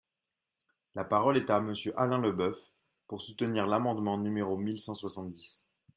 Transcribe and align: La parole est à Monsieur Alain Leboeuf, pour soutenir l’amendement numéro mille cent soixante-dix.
La 0.95 1.03
parole 1.03 1.37
est 1.37 1.51
à 1.51 1.61
Monsieur 1.61 1.93
Alain 1.95 2.17
Leboeuf, 2.17 2.57
pour 3.05 3.21
soutenir 3.21 3.67
l’amendement 3.67 4.17
numéro 4.17 4.57
mille 4.57 4.79
cent 4.79 4.95
soixante-dix. 4.95 5.63